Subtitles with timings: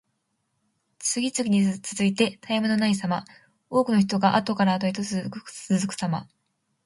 [0.97, 3.23] 次々に続いて絶え間のないさま。
[3.69, 5.29] 多くの人があとからあとへと続
[5.85, 6.27] くさま。